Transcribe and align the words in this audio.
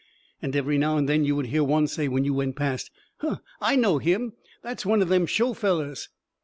And 0.41 0.55
every 0.55 0.79
now 0.79 0.97
and 0.97 1.07
then 1.07 1.25
you 1.25 1.35
would 1.35 1.45
hear 1.45 1.63
one 1.63 1.85
say 1.85 2.07
when 2.07 2.25
you 2.25 2.33
went 2.33 2.55
past: 2.55 2.89
"Huh, 3.17 3.37
I 3.61 3.75
know 3.75 3.99
him! 3.99 4.33
That's 4.63 4.83
one 4.83 4.99
of 5.03 5.09
them 5.09 5.27
show 5.27 5.53
fellers!" 5.53 6.09